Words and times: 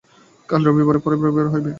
কাল 0.49 0.61
রবিবারের 0.67 1.01
পরের 1.03 1.19
রবিবারে 1.19 1.49
হইবে। 1.53 1.69